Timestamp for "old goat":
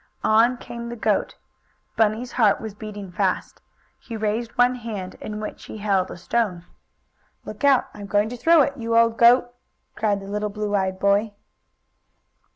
8.97-9.53